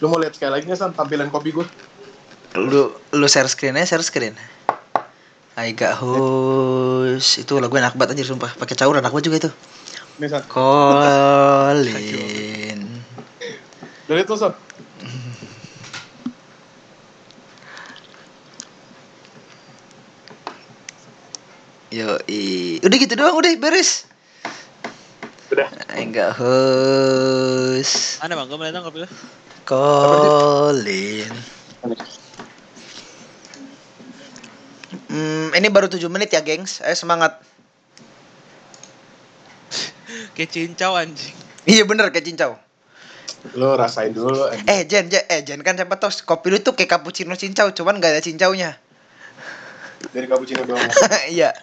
Lu 0.00 0.08
mau 0.08 0.16
lihat 0.16 0.32
sekali 0.32 0.56
lagi 0.56 0.64
nggak 0.64 0.80
San 0.80 0.96
tampilan 0.96 1.28
kopi 1.28 1.52
gue? 1.52 1.68
Lu 2.56 2.96
lu 3.12 3.26
share 3.28 3.52
screen 3.52 3.76
aja, 3.76 3.94
share 3.94 4.04
screen. 4.04 4.32
I 5.60 5.76
got 5.76 6.00
host. 6.00 7.44
Itu 7.44 7.60
lagu 7.60 7.76
enak 7.76 7.92
banget 8.00 8.16
anjir 8.16 8.24
sumpah. 8.24 8.56
Pakai 8.56 8.80
caur 8.80 8.96
enak 8.96 9.12
banget 9.12 9.28
juga 9.28 9.36
itu. 9.44 9.52
Nih 10.16 10.32
San. 10.32 10.40
Colin. 10.48 11.84
Udah 14.08 14.14
lihat 14.16 14.24
tuh 14.24 14.40
San. 14.40 14.56
Yo, 21.90 22.16
udah 22.86 22.96
gitu 23.02 23.14
doang, 23.18 23.36
udah 23.36 23.50
beres. 23.60 24.08
Udah. 25.52 25.68
Enggak 25.92 26.38
host. 26.40 28.22
Mana 28.24 28.38
bang? 28.38 28.46
Gue 28.48 28.56
mau 28.56 28.64
datang 28.64 28.86
kopi 28.88 29.04
lu. 29.04 29.10
Colin. 29.70 31.30
Hmm, 35.06 35.54
ini 35.54 35.68
baru 35.70 35.86
7 35.86 36.10
menit 36.10 36.34
ya, 36.34 36.42
gengs. 36.42 36.82
Ayo 36.82 36.98
semangat. 36.98 37.38
Kayak 40.34 40.50
cincau 40.50 40.98
anjing. 40.98 41.36
Iya 41.70 41.86
bener 41.86 42.10
kayak 42.10 42.26
cincau. 42.26 42.58
Lu 43.54 43.78
rasain 43.78 44.10
dulu. 44.10 44.50
anjing. 44.50 44.66
Eh 44.66 44.82
Jen, 44.90 45.06
Jen, 45.06 45.22
eh 45.30 45.46
Jen 45.46 45.62
kan 45.62 45.78
siapa 45.78 46.02
tau 46.02 46.10
kopi 46.10 46.50
lu 46.50 46.58
tuh 46.58 46.74
kayak 46.74 46.90
cappuccino 46.90 47.38
cincau, 47.38 47.70
cuman 47.70 48.02
gak 48.02 48.18
ada 48.18 48.22
cincaunya. 48.26 48.74
Dari 50.10 50.26
cappuccino 50.26 50.66
doang. 50.66 50.82
Iya. 51.30 51.54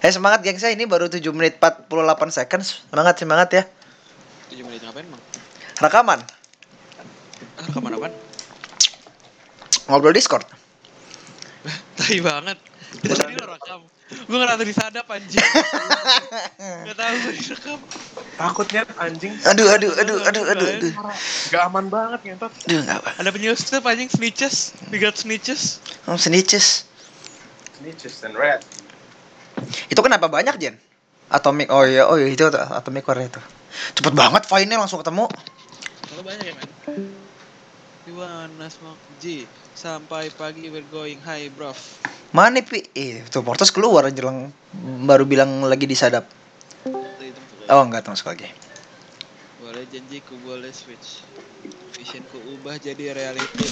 Eh 0.00 0.08
semangat 0.08 0.40
gengs 0.40 0.64
ya, 0.64 0.72
ini 0.72 0.88
baru 0.88 1.12
7 1.12 1.20
menit 1.30 1.60
48 1.60 1.88
seconds. 2.32 2.88
Semangat 2.88 3.14
semangat 3.20 3.48
ya. 3.52 3.62
7 4.48 4.64
menit 4.64 4.80
ngapain 4.80 5.04
bang? 5.04 5.22
Rekaman, 5.80 6.20
Ah, 7.56 7.64
rekaman 7.64 7.96
apaan? 7.96 8.12
ngobrol 9.88 10.12
Discord. 10.12 10.44
Tai 11.96 12.18
banget. 12.20 12.56
Kita 13.00 13.14
tadi 13.16 13.34
lo 13.34 13.46
rekam. 13.48 13.80
Gue 14.10 14.38
ngerasa 14.38 14.62
disadap 14.66 15.06
anjing. 15.06 15.40
Gak 15.40 16.96
tau 16.96 17.14
gue 17.14 17.32
direkam. 17.32 17.78
Takutnya 18.34 18.82
anjing 18.98 19.32
Aduh, 19.46 19.68
aduh, 19.68 19.92
aduh, 19.94 20.18
aduh, 20.26 20.44
aduh, 20.48 20.68
aduh. 20.74 20.92
gak 21.48 21.62
aman 21.64 21.86
banget 21.86 22.20
ngentot. 22.24 22.52
Aduh, 22.66 22.80
enggak 22.82 22.98
apa. 23.04 23.10
Ada 23.20 23.28
penyusup 23.30 23.84
anjing 23.84 24.10
snitches. 24.10 24.72
We 24.90 24.98
got 24.98 25.14
snitches. 25.14 25.78
Oh, 26.08 26.16
snitches. 26.16 26.88
Snitches 27.78 28.20
and 28.24 28.34
red. 28.34 28.60
Itu 29.88 30.00
kenapa 30.02 30.26
banyak, 30.30 30.56
Jen? 30.58 30.74
Atomic, 31.30 31.70
oh 31.70 31.86
iya, 31.86 32.10
oh 32.10 32.18
iya, 32.18 32.26
itu 32.34 32.42
Atomic 32.50 33.06
Core 33.06 33.30
itu. 33.30 33.40
Cepet 33.94 34.14
banget 34.14 34.42
file-nya 34.50 34.82
langsung 34.82 34.98
ketemu. 34.98 35.30
Kalau 36.10 36.22
banyak 36.26 36.44
ya 36.50 36.54
men. 36.58 36.70
You 38.08 38.18
wanna 38.18 38.66
smoke 38.66 38.98
G 39.22 39.46
Sampai 39.76 40.34
pagi 40.34 40.66
we're 40.72 40.82
going 40.90 41.22
high 41.22 41.46
bruv 41.52 41.78
Mana 42.34 42.58
pi? 42.64 42.82
Eh, 42.96 43.22
tuh 43.30 43.46
Portos 43.46 43.70
keluar 43.70 44.08
jelang 44.10 44.50
baru 45.06 45.22
bilang 45.26 45.66
lagi 45.66 45.86
disadap. 45.86 46.26
Oh, 47.70 47.82
enggak 47.86 48.06
masuk 48.10 48.34
lagi. 48.34 48.50
Boleh 49.62 49.86
janjiku 49.86 50.34
boleh 50.42 50.74
switch 50.74 51.22
Visionku 51.94 52.38
ubah 52.58 52.80
jadi 52.82 53.14
reality 53.14 53.66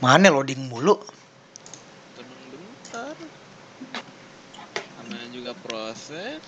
Mana 0.00 0.32
loading 0.32 0.72
mulu? 0.72 0.96
Tenang 2.16 2.40
bentar 2.48 3.14
Namanya 5.04 5.28
juga 5.28 5.52
proses 5.60 6.40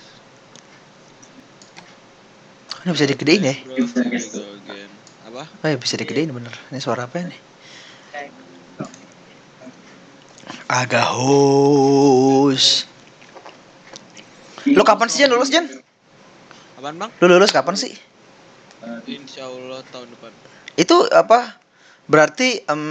Ini 2.82 2.90
bisa 2.96 3.06
digedein 3.06 3.44
ya? 3.44 3.56
Apa? 5.28 5.44
Oh 5.46 5.68
ya 5.68 5.76
bisa 5.78 5.94
digedein 5.94 6.32
bener. 6.34 6.50
Ini 6.72 6.80
suara 6.82 7.06
apa 7.06 7.22
nih? 7.22 7.40
Agak 10.66 11.12
hus. 11.14 12.88
Lu 14.66 14.82
kapan 14.82 15.06
sih 15.12 15.22
Jan 15.22 15.30
lulus 15.30 15.52
Jan? 15.52 15.68
Apaan 16.80 16.96
bang? 16.98 17.10
Lu 17.22 17.30
lulus 17.30 17.54
kapan 17.54 17.76
sih? 17.78 17.94
Insya 19.06 19.46
Allah 19.46 19.86
tahun 19.94 20.10
depan 20.10 20.34
Itu 20.74 21.06
apa? 21.14 21.61
Berarti 22.10 22.62
em 22.66 22.82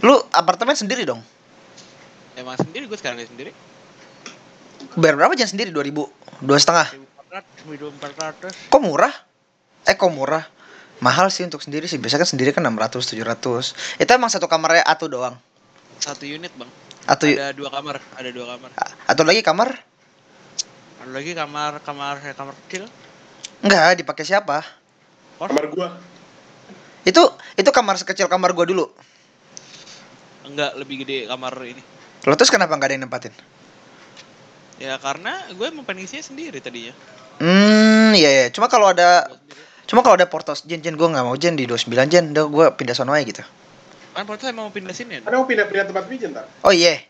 lu 0.00 0.16
apartemen 0.32 0.74
sendiri 0.76 1.04
dong? 1.04 1.20
Emang 2.36 2.56
sendiri 2.60 2.84
gue 2.84 2.98
sekarang 3.00 3.22
sendiri 3.24 3.52
Bayar 4.96 5.16
berapa 5.16 5.32
Jan 5.36 5.48
sendiri? 5.48 5.72
2000? 5.72 6.44
Dua 6.44 6.58
setengah? 6.60 6.88
1400 7.68 8.48
1400 8.48 8.72
Kok 8.72 8.80
murah? 8.80 9.12
Eh 9.84 9.96
kok 9.96 10.12
murah? 10.12 10.44
Mahal 11.04 11.28
sih 11.28 11.44
untuk 11.44 11.60
sendiri 11.60 11.84
sih. 11.84 12.00
Biasanya 12.00 12.24
kan 12.24 12.30
sendiri 12.32 12.50
kan 12.56 12.64
600, 12.64 13.12
700. 13.12 14.00
Itu 14.00 14.10
emang 14.16 14.32
satu 14.32 14.48
kamarnya 14.48 14.84
atau 14.88 15.08
doang? 15.08 15.36
Satu 16.00 16.24
unit 16.28 16.52
bang 16.56 16.70
Atau 17.08 17.28
Ada 17.28 17.56
dua 17.56 17.72
kamar 17.72 17.96
Ada 18.20 18.30
dua 18.32 18.46
kamar 18.56 18.70
atau 19.08 19.24
lagi 19.24 19.40
kamar? 19.40 19.68
Ada 21.00 21.10
lagi 21.12 21.32
kamar 21.32 21.70
Kamar 21.80 22.14
kamar 22.20 22.54
kecil 22.66 22.84
Enggak, 23.64 23.96
dipakai 24.04 24.24
siapa? 24.28 24.60
Kamar 25.36 25.64
gua. 25.68 25.88
Itu 27.06 27.22
itu 27.54 27.70
kamar 27.70 27.96
sekecil 28.00 28.26
kamar 28.26 28.56
gua 28.56 28.66
dulu. 28.66 28.88
Enggak 30.46 30.78
lebih 30.78 31.02
gede 31.02 31.26
kamar 31.26 31.52
ini 31.66 31.82
Lo 32.22 32.38
terus 32.38 32.54
kenapa 32.54 32.78
nggak 32.78 32.86
ada 32.86 32.94
yang 32.94 33.04
nempatin? 33.10 33.34
Ya 34.78 34.94
karena 35.02 35.42
gue 35.50 35.68
mau 35.74 35.82
pengen 35.82 36.06
isinya 36.06 36.22
sendiri 36.22 36.62
tadinya 36.62 36.94
Hmm, 37.36 38.16
iya 38.16 38.30
iya. 38.32 38.46
Cuma 38.48 38.70
kalau 38.70 38.88
ada 38.94 39.28
cuma 39.84 40.00
kalau 40.00 40.16
ada 40.16 40.24
portos 40.24 40.64
Jen 40.64 40.80
Jen 40.80 40.96
gua 40.96 41.12
nggak 41.12 41.26
mau 41.26 41.36
Jen 41.36 41.52
di 41.52 41.68
29 41.68 42.08
Jen. 42.08 42.24
Udah 42.32 42.46
gua 42.48 42.66
pindah 42.72 42.96
sono 42.96 43.12
aja 43.12 43.26
gitu. 43.28 43.44
Kan 44.16 44.24
Porto 44.24 44.48
emang 44.48 44.70
mau 44.70 44.72
pindah 44.72 44.96
sini 44.96 45.20
ya 45.20 45.28
Kan 45.28 45.36
mau 45.36 45.44
pindah-pindah 45.44 45.92
tempat 45.92 46.08
pijen 46.08 46.32
ntar. 46.32 46.48
Oh 46.64 46.72
iya. 46.72 47.04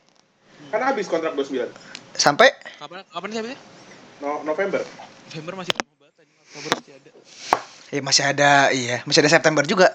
Kan 0.75 0.82
habis 0.82 1.06
kontrak 1.06 1.38
29. 1.38 1.70
Sampai 2.19 2.50
Kapan, 2.82 3.06
kapan 3.06 3.28
sih 3.31 3.38
habisnya? 3.38 3.58
No, 4.19 4.43
November. 4.43 4.82
November 5.31 5.62
masih 5.62 5.72
lama 5.78 5.94
banget. 6.03 6.26
Oktober 6.43 6.70
masih 6.75 6.93
ada 6.98 7.10
ya 7.91 8.01
masih 8.03 8.25
ada 8.27 8.71
iya, 8.75 9.03
masih 9.07 9.23
ada 9.23 9.31
September 9.31 9.63
juga. 9.63 9.95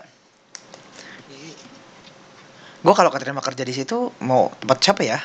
Gua 2.81 2.97
kalau 2.97 3.13
keterima 3.13 3.45
kerja 3.45 3.61
di 3.61 3.73
situ 3.77 4.09
mau 4.25 4.49
tempat 4.57 4.77
siapa 4.81 5.05
ya? 5.05 5.19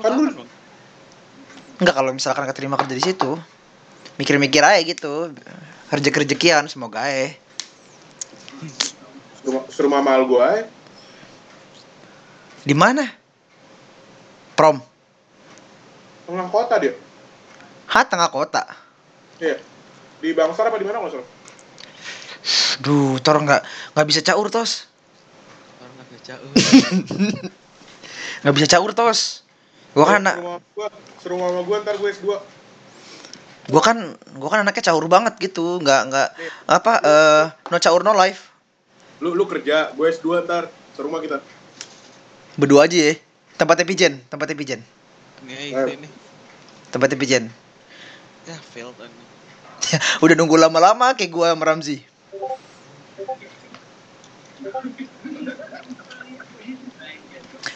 Kan 0.00 0.12
lu-? 0.16 0.48
Enggak 1.76 1.94
kalau 1.98 2.10
misalkan 2.16 2.48
keterima 2.48 2.80
kerja 2.80 2.94
di 2.96 3.04
situ. 3.04 3.36
Mikir-mikir 4.16 4.64
aja 4.64 4.80
gitu. 4.80 5.32
Rezeki-rezekian 5.92 6.64
semoga 6.72 7.04
aja. 7.04 7.36
Suruh, 9.44 9.68
suruh 9.68 9.90
mama 9.92 10.16
al 10.16 10.24
gua 10.24 10.40
aja. 10.48 10.64
Di 12.64 12.72
mana? 12.72 13.04
Prom. 14.56 14.80
Tengah 16.24 16.48
kota 16.48 16.74
dia. 16.80 16.94
Hah, 17.90 18.04
tengah 18.08 18.30
kota. 18.32 18.64
Iya. 19.42 19.71
Di 20.22 20.30
Bangsar 20.30 20.70
apa 20.70 20.78
di 20.78 20.86
mana 20.86 21.02
nggak 21.02 21.18
salah? 21.18 21.28
Duh, 22.78 23.18
tor 23.18 23.42
nggak 23.42 23.62
nggak 23.98 24.06
bisa 24.06 24.22
caur 24.22 24.46
tos. 24.54 24.86
Orang 25.82 25.92
nggak 25.98 26.08
baca. 26.14 26.34
Nggak 28.42 28.54
bisa 28.58 28.68
caur 28.74 28.90
tos. 28.90 29.46
Gua 29.94 30.08
kan 30.08 30.24
anak, 30.24 30.36
Suruh 31.22 31.38
mama 31.38 31.62
gua, 31.62 31.84
ntar 31.84 31.94
gue 31.94 32.10
S2. 32.10 32.26
gua 33.70 33.82
kan 33.84 34.18
gua 34.34 34.50
kan 34.50 34.66
anaknya 34.66 34.90
caur 34.90 35.06
banget 35.06 35.38
gitu. 35.38 35.78
Nggak 35.78 36.00
nggak 36.10 36.28
apa 36.66 36.92
eh 37.02 37.44
no 37.70 37.76
caur 37.78 38.02
no 38.02 38.14
life. 38.14 38.50
Lu 39.22 39.38
lu 39.38 39.46
kerja, 39.46 39.94
gue 39.94 40.06
S2 40.10 40.42
ntar. 40.42 40.66
Serumah 40.98 41.22
kita. 41.22 41.38
Berdua 42.58 42.90
aja 42.90 42.98
ya. 42.98 43.14
Tempatnya 43.54 43.86
pijen, 43.86 44.18
tempatnya 44.26 44.58
pijen. 44.58 44.80
Ini 45.46 45.70
nih. 45.70 46.10
Tempatnya 46.90 47.18
pijen. 47.18 47.44
Ya 48.42 48.58
failed 48.74 48.98
Udah 50.24 50.34
nunggu 50.36 50.56
lama-lama 50.56 51.12
kayak 51.16 51.32
gua 51.32 51.52
sama 51.52 51.68
Ramzi. 51.68 52.00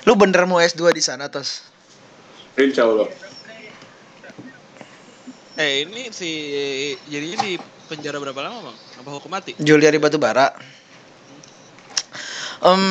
Lu 0.07 0.15
bener 0.15 0.47
mau 0.47 0.63
S2 0.63 0.95
di 0.95 1.03
sana 1.03 1.27
tos? 1.27 1.67
Insya 2.57 2.87
Allah. 2.87 3.11
Eh 5.57 5.89
ini 5.89 6.13
si 6.13 6.31
jadinya 7.09 7.39
di 7.43 7.57
penjara 7.89 8.21
berapa 8.21 8.39
lama 8.45 8.71
bang? 8.71 8.77
Apa 9.03 9.09
hukum 9.17 9.31
mati? 9.33 9.57
Juliari 9.59 9.99
Batubara. 9.99 10.53
Em, 12.61 12.83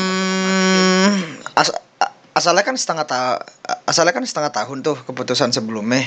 as- 1.57 1.71
asal 1.71 2.12
asalnya 2.36 2.63
kan 2.68 2.75
setengah 2.78 3.06
ta 3.07 3.39
asalnya 3.88 4.13
kan 4.13 4.25
setengah 4.28 4.51
tahun 4.54 4.83
tuh 4.83 4.98
keputusan 5.07 5.56
sebelumnya. 5.56 6.04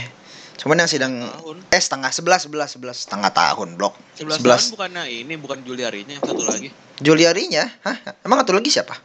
Cuman 0.58 0.74
yang 0.74 0.90
sidang 0.90 1.22
Tahun. 1.22 1.56
eh 1.70 1.78
setengah 1.78 2.10
sebelas 2.10 2.40
sebelas 2.42 2.68
sebelas 2.74 2.96
setengah 3.06 3.30
tahun 3.30 3.78
blok 3.78 3.94
11 4.18 4.42
sebelas 4.42 4.60
tahun 4.66 4.74
bukannya 4.74 5.02
ini 5.06 5.34
bukan 5.38 5.58
Juliarinya 5.62 6.18
yang 6.18 6.24
satu 6.26 6.42
lagi. 6.42 6.68
Juliarinya 6.98 7.64
hah 7.86 7.96
emang 8.26 8.42
satu 8.42 8.58
lagi 8.58 8.68
siapa 8.68 8.98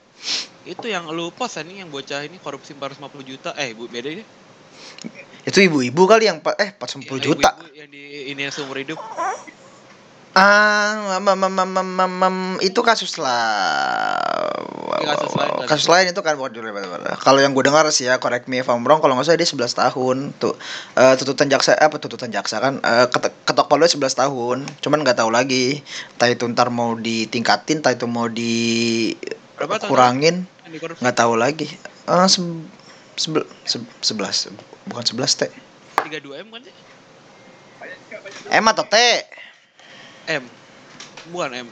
Itu 0.65 0.87
yang 0.89 1.05
lu 1.11 1.29
post 1.29 1.61
ini 1.61 1.83
yang 1.83 1.93
bocah 1.93 2.23
ini 2.23 2.39
korupsi 2.39 2.73
450 2.73 3.21
juta. 3.21 3.49
Eh, 3.53 3.75
bu 3.75 3.85
beda 3.85 4.09
ini. 4.09 4.23
itu 5.43 5.59
ibu-ibu 5.59 6.07
kali 6.07 6.31
yang 6.31 6.39
eh 6.55 6.69
40 6.73 7.03
Yang 7.03 7.19
juta 7.21 7.49
ibu-ibu 7.51 7.75
Yang 7.75 7.89
di 7.91 8.03
ini 8.31 8.41
seumur 8.49 8.77
hidup. 8.79 8.97
ah 10.33 11.19
mam, 11.21 11.37
mam, 11.37 11.51
mam, 11.53 11.69
mam, 11.69 11.87
mam, 11.93 12.11
mam, 12.17 12.35
itu 12.63 12.79
kasus 12.81 13.21
lah 13.21 14.49
Kasus 15.03 15.33
lain 15.35 15.51
kali. 15.51 15.67
kasus 15.67 15.87
lain 15.91 16.05
itu 16.09 16.21
kan 16.23 16.33
bukan 16.39 16.51
Batubara. 16.53 17.13
kalau 17.19 17.39
yang 17.43 17.51
gue 17.51 17.63
dengar 17.67 17.83
sih 17.91 18.07
ya 18.07 18.15
correct 18.17 18.47
me 18.47 18.63
if 18.63 18.67
I'm 18.71 18.83
wrong 18.87 19.03
kalau 19.03 19.19
nggak 19.19 19.27
salah 19.27 19.39
dia 19.39 19.49
11 19.49 19.75
tahun 19.75 20.17
tuh 20.39 20.55
eh, 20.95 21.13
tuntutan 21.19 21.51
jaksa 21.51 21.75
apa 21.75 21.95
tuntutan 21.99 22.31
jaksa 22.31 22.63
kan 22.63 22.79
eh, 22.79 23.05
ketok, 23.11 23.33
ketok 23.43 23.67
palu 23.67 23.83
11 23.83 24.15
tahun 24.15 24.63
cuman 24.79 24.99
nggak 25.03 25.19
tahu 25.19 25.29
lagi 25.29 25.83
entah 26.15 26.29
itu 26.31 26.47
ntar 26.51 26.71
mau 26.71 26.95
ditingkatin 26.95 27.83
entah 27.83 27.91
itu 27.91 28.07
mau 28.07 28.25
Berapa 28.25 29.77
di 30.71 30.79
korupsi 30.79 30.99
nggak 31.03 31.15
tahu 31.15 31.33
lagi 31.37 31.67
eh 32.09 32.27
se- 32.31 32.67
sebel, 33.19 33.43
se- 33.67 33.93
sebelas 34.01 34.49
bukan 34.87 35.03
sebelas 35.05 35.35
teh 35.37 35.51
32 36.03 36.43
M 36.43 36.47
kan 36.51 36.61
sih? 36.63 36.73
M 38.51 38.65
atau 38.67 38.85
T 38.87 38.95
M. 40.27 40.43
Bukan 41.31 41.51
M. 41.51 41.67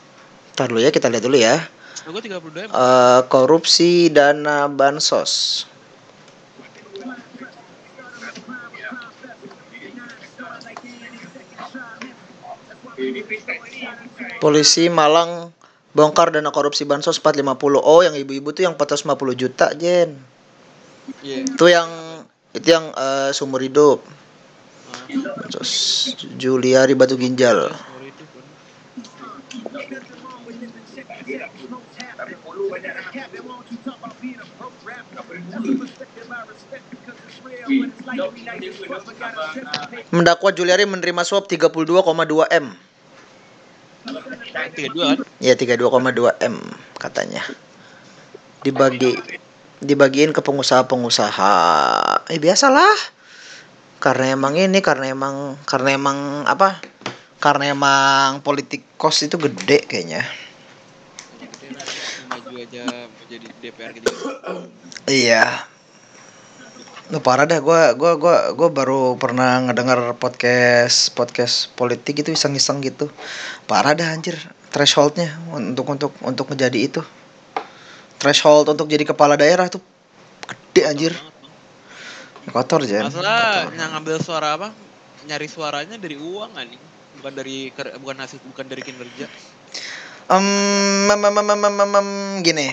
Ntar 0.55 0.67
dulu 0.67 0.79
ya 0.83 0.91
kita 0.91 1.07
lihat 1.07 1.23
dulu 1.23 1.39
ya 1.39 1.67
Gue 2.01 2.17
32 2.17 2.65
M. 2.65 2.69
Eh, 2.73 3.21
korupsi 3.29 4.09
dana 4.09 4.65
bansos. 4.65 5.65
Polisi 14.41 14.89
Malang 14.89 15.53
bongkar 15.93 16.33
dana 16.33 16.49
korupsi 16.49 16.89
bansos 16.89 17.21
450 17.21 17.77
oh 17.77 18.01
yang 18.01 18.17
ibu-ibu 18.17 18.49
tuh 18.49 18.65
yang 18.65 18.73
450 18.73 19.37
juta 19.37 19.69
Jen. 19.77 20.17
Iya. 21.21 21.43
itu 21.43 21.65
yang 21.69 21.89
itu 22.53 22.67
yang 22.69 22.89
eh, 22.97 23.29
sumber 23.29 23.61
hidup. 23.61 24.01
Ah, 24.89 25.05
bansos 25.45 25.69
Juliari 26.41 26.97
Batu 26.97 27.13
Ginjal 27.13 27.69
seumur 32.51 32.77
hidup 32.77 32.79
kan. 32.81 32.95
Mendakwa 40.11 40.49
Juliari 40.55 40.87
menerima 40.87 41.21
suap 41.27 41.51
32,2 41.51 42.47
M 42.47 42.71
32 44.01 44.97
kan? 44.97 45.17
Ya 45.37 45.53
32,2 45.53 46.41
M 46.41 46.55
katanya. 46.97 47.43
Dibagi 48.65 49.17
dibagiin 49.81 50.33
ke 50.33 50.41
pengusaha-pengusaha. 50.41 51.53
Eh 52.29 52.39
biasalah. 52.41 52.93
Karena 54.01 54.33
emang 54.33 54.57
ini 54.57 54.81
karena 54.81 55.13
emang 55.13 55.57
karena 55.69 55.93
emang 55.93 56.49
apa? 56.49 56.81
Karena 57.37 57.73
emang 57.73 58.41
politik 58.41 58.85
kos 58.97 59.21
itu 59.25 59.37
gede 59.37 59.85
kayaknya. 59.85 60.25
Maju 62.31 62.63
aja 62.63 62.83
menjadi 63.19 63.47
DPR 63.59 63.91
gitu. 63.91 64.07
Iya. 65.03 65.67
Lu 67.11 67.19
parah 67.19 67.43
dah 67.43 67.59
gua 67.59 67.91
gua 67.91 68.15
gua 68.15 68.55
gua 68.55 68.69
baru 68.71 69.19
pernah 69.19 69.59
ngedengar 69.67 70.15
podcast 70.15 71.11
podcast 71.11 71.67
politik 71.75 72.23
itu 72.23 72.31
iseng-iseng 72.31 72.79
gitu. 72.79 73.11
Parah 73.67 73.91
dah 73.91 74.15
anjir 74.15 74.39
thresholdnya 74.71 75.35
untuk 75.51 75.91
untuk 75.91 76.15
untuk 76.23 76.47
menjadi 76.47 76.79
itu. 76.79 77.03
Threshold 78.15 78.71
untuk 78.71 78.87
jadi 78.87 79.03
kepala 79.03 79.35
daerah 79.35 79.67
tuh 79.67 79.83
gede 80.47 80.87
anjir. 80.87 81.13
Kotor 82.47 82.87
Jen. 82.87 83.11
Masalah 83.11 83.67
Kotor. 83.67 83.75
yang 83.75 83.91
ngambil 83.91 84.15
suara 84.23 84.47
apa? 84.55 84.71
Nyari 85.27 85.47
suaranya 85.51 85.99
dari 85.99 86.15
uang 86.15 86.55
kan 86.55 86.67
bukan 87.19 87.33
dari 87.35 87.69
bukan 87.75 88.17
hasil 88.23 88.39
bukan 88.47 88.65
dari 88.71 88.81
kinerja. 88.87 89.27
Mem, 90.29 91.17
mem, 91.17 91.33
mem, 91.33 91.47
mem, 91.47 91.73
mem, 91.73 91.89
mem, 91.89 92.09
gini. 92.45 92.67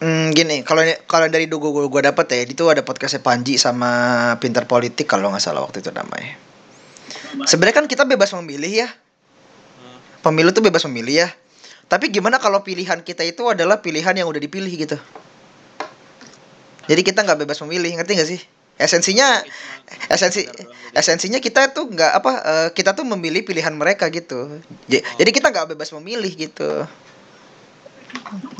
Hmm, 0.00 0.32
gini, 0.32 0.64
kalau 0.64 0.80
kalau 1.04 1.28
dari 1.28 1.44
dulu 1.44 1.84
gue 1.84 1.86
gue 1.92 2.02
dapet 2.08 2.26
ya, 2.32 2.40
itu 2.48 2.64
ada 2.72 2.80
podcastnya 2.80 3.20
Panji 3.20 3.60
sama 3.60 4.32
Pinter 4.40 4.64
Politik 4.64 5.04
kalau 5.04 5.28
nggak 5.28 5.44
salah 5.44 5.60
waktu 5.60 5.84
itu 5.84 5.92
namanya. 5.92 6.40
Sebenarnya 7.44 7.84
kan 7.84 7.86
kita 7.86 8.08
bebas 8.08 8.32
memilih 8.40 8.84
ya, 8.84 8.88
pemilu 10.24 10.56
tuh 10.56 10.64
bebas 10.64 10.88
memilih 10.88 11.28
ya. 11.28 11.28
Tapi 11.84 12.08
gimana 12.08 12.40
kalau 12.40 12.64
pilihan 12.64 13.04
kita 13.04 13.28
itu 13.28 13.44
adalah 13.44 13.84
pilihan 13.84 14.16
yang 14.16 14.24
udah 14.24 14.40
dipilih 14.40 14.72
gitu? 14.72 14.96
Jadi 16.88 17.00
kita 17.04 17.20
nggak 17.20 17.44
bebas 17.44 17.60
memilih, 17.66 18.00
ngerti 18.00 18.12
nggak 18.16 18.30
sih? 18.30 18.40
Esensinya, 18.80 19.44
esensi, 20.08 20.48
esensinya 20.96 21.36
kita 21.36 21.76
tuh 21.76 21.92
nggak 21.92 22.12
apa, 22.16 22.32
eh, 22.40 22.68
kita 22.72 22.96
tuh 22.96 23.04
memilih 23.04 23.44
pilihan 23.44 23.76
mereka 23.76 24.08
gitu. 24.08 24.56
Oh. 24.56 24.60
Jadi 24.88 25.30
kita 25.30 25.52
nggak 25.52 25.76
bebas 25.76 25.92
memilih 26.00 26.32
gitu. 26.32 26.88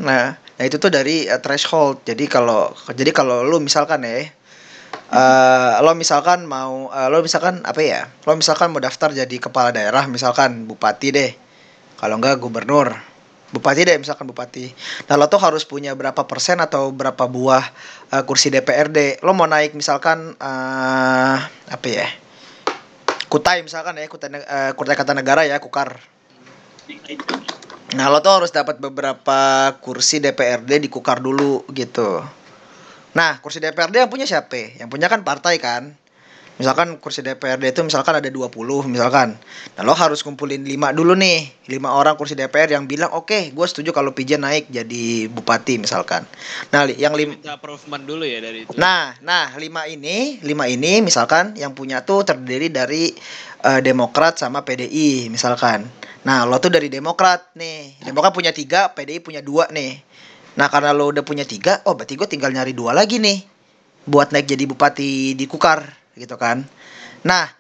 Nah, 0.04 0.36
nah 0.36 0.64
itu 0.64 0.76
tuh 0.76 0.92
dari 0.92 1.24
eh, 1.24 1.40
threshold. 1.40 2.04
Jadi 2.04 2.28
kalau, 2.28 2.76
jadi 2.92 3.10
kalau 3.16 3.40
lu 3.40 3.64
misalkan 3.64 4.04
ya, 4.04 4.28
eh 5.10 5.74
lo 5.80 5.92
misalkan 5.96 6.44
mau, 6.44 6.92
eh, 6.92 7.08
lo 7.08 7.24
misalkan 7.24 7.64
apa 7.64 7.80
ya? 7.80 8.04
Lo 8.28 8.36
misalkan 8.36 8.68
mau 8.68 8.84
daftar 8.84 9.16
jadi 9.16 9.36
kepala 9.40 9.72
daerah, 9.72 10.04
misalkan 10.04 10.68
bupati 10.68 11.08
deh. 11.16 11.32
Kalau 11.96 12.20
enggak 12.20 12.36
gubernur, 12.40 13.09
bupati 13.50 13.82
deh 13.86 13.98
misalkan 13.98 14.26
bupati. 14.30 14.70
Nah 15.10 15.14
lo 15.18 15.26
tuh 15.26 15.42
harus 15.42 15.66
punya 15.66 15.94
berapa 15.94 16.26
persen 16.26 16.62
atau 16.62 16.94
berapa 16.94 17.26
buah 17.26 17.64
eh, 18.14 18.22
kursi 18.26 18.50
DPRD. 18.50 19.22
Lo 19.26 19.34
mau 19.34 19.50
naik 19.50 19.74
misalkan 19.74 20.34
eh 20.38 21.38
apa 21.46 21.86
ya? 21.86 22.08
Kutai 23.30 23.62
misalkan 23.62 23.94
ya, 23.94 24.10
Kutai, 24.10 24.42
eh, 24.42 24.72
Kutai 24.74 24.98
Kartanegara 24.98 25.46
ya, 25.46 25.62
Kukar. 25.62 26.02
Nah, 27.94 28.10
lo 28.10 28.18
tuh 28.18 28.42
harus 28.42 28.50
dapat 28.50 28.82
beberapa 28.82 29.70
kursi 29.78 30.18
DPRD 30.18 30.82
di 30.82 30.90
Kukar 30.90 31.22
dulu 31.22 31.62
gitu. 31.70 32.26
Nah, 33.14 33.38
kursi 33.38 33.62
DPRD 33.62 34.02
yang 34.02 34.10
punya 34.10 34.26
siapa? 34.26 34.82
Yang 34.82 34.90
punya 34.90 35.06
kan 35.06 35.22
partai 35.22 35.62
kan. 35.62 35.94
Misalkan 36.60 37.00
kursi 37.00 37.24
DPRD 37.24 37.72
itu 37.72 37.80
misalkan 37.80 38.20
ada 38.20 38.28
20 38.28 38.52
misalkan. 38.84 39.32
Nah, 39.74 39.82
lo 39.82 39.96
harus 39.96 40.20
kumpulin 40.20 40.60
5 40.60 40.92
dulu 40.92 41.16
nih. 41.16 41.48
5 41.72 41.96
orang 41.96 42.20
kursi 42.20 42.36
DPR 42.36 42.76
yang 42.76 42.84
bilang, 42.84 43.08
"Oke, 43.16 43.48
gue 43.48 43.64
setuju 43.64 43.96
kalau 43.96 44.12
Pijen 44.12 44.44
naik 44.44 44.68
jadi 44.68 45.32
bupati 45.32 45.80
misalkan." 45.80 46.28
Nah, 46.68 46.84
li- 46.84 47.00
yang 47.00 47.16
lim 47.16 47.32
minta 47.32 47.56
approval 47.56 48.04
dulu 48.04 48.28
ya 48.28 48.44
dari 48.44 48.68
itu. 48.68 48.76
Nah, 48.76 49.16
nah 49.24 49.56
lima 49.56 49.88
ini, 49.88 50.36
lima 50.44 50.68
ini 50.68 51.00
misalkan 51.00 51.56
yang 51.56 51.72
punya 51.72 52.04
tuh 52.04 52.28
terdiri 52.28 52.68
dari 52.68 53.08
eh, 53.64 53.80
Demokrat 53.80 54.36
sama 54.36 54.60
PDI 54.60 55.32
misalkan. 55.32 55.88
Nah, 56.28 56.44
lo 56.44 56.60
tuh 56.60 56.68
dari 56.68 56.92
Demokrat 56.92 57.56
nih. 57.56 58.04
Demokrat 58.04 58.36
punya 58.36 58.52
tiga, 58.52 58.92
PDI 58.92 59.24
punya 59.24 59.40
dua 59.40 59.72
nih. 59.72 59.96
Nah, 60.60 60.68
karena 60.68 60.92
lo 60.92 61.08
udah 61.08 61.24
punya 61.24 61.48
tiga, 61.48 61.80
oh 61.88 61.96
berarti 61.96 62.20
gue 62.20 62.28
tinggal 62.28 62.52
nyari 62.52 62.76
dua 62.76 62.92
lagi 62.92 63.16
nih, 63.16 63.40
buat 64.04 64.28
naik 64.28 64.44
jadi 64.44 64.68
bupati 64.68 65.32
di 65.32 65.44
Kukar, 65.48 65.99
gitu 66.14 66.34
kan. 66.38 66.66
Nah, 67.26 67.50